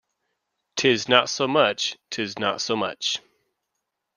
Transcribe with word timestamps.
'Tis 0.77 1.07
not 1.07 1.29
so 1.29 1.47
much, 1.47 1.95
'tis 2.09 2.39
not 2.39 2.59
so 2.59 2.75
much! 2.75 3.19